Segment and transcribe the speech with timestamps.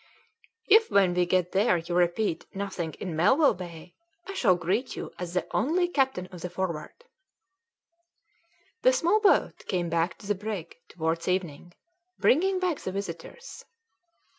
[0.65, 3.93] "If when we get there you repeat 'Nothing in Melville Bay,'
[4.25, 7.03] I shall greet you as the only captain of the Forward."
[8.81, 11.73] The small boat came back to the brig towards evening,
[12.17, 13.63] bringing back the visitors.